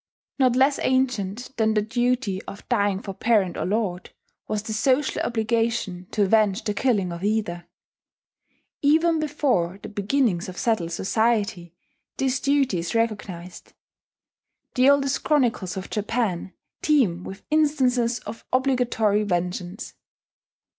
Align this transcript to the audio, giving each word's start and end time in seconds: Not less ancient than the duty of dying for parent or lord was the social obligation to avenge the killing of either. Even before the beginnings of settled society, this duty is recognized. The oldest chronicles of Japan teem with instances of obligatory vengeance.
Not 0.39 0.55
less 0.55 0.79
ancient 0.81 1.55
than 1.57 1.75
the 1.75 1.81
duty 1.83 2.41
of 2.47 2.67
dying 2.69 3.03
for 3.03 3.13
parent 3.13 3.55
or 3.55 3.65
lord 3.67 4.09
was 4.47 4.63
the 4.63 4.73
social 4.73 5.21
obligation 5.21 6.07
to 6.09 6.23
avenge 6.23 6.63
the 6.63 6.73
killing 6.73 7.11
of 7.11 7.23
either. 7.23 7.67
Even 8.81 9.19
before 9.19 9.77
the 9.79 9.89
beginnings 9.89 10.49
of 10.49 10.57
settled 10.57 10.91
society, 10.91 11.75
this 12.17 12.39
duty 12.39 12.79
is 12.79 12.95
recognized. 12.95 13.73
The 14.73 14.89
oldest 14.89 15.23
chronicles 15.23 15.77
of 15.77 15.91
Japan 15.91 16.53
teem 16.81 17.23
with 17.23 17.43
instances 17.51 18.17
of 18.21 18.43
obligatory 18.51 19.21
vengeance. 19.21 19.93